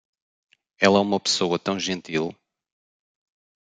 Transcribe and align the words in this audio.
Ela 0.79 0.97
é 0.97 1.01
uma 1.01 1.19
pessoa 1.19 1.59
tão 1.59 1.79
gentil. 1.79 2.35